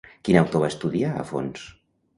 Quin 0.29 0.39
autor 0.39 0.63
va 0.63 0.71
estudiar 0.73 1.15
a 1.15 1.29
fons? 1.35 1.71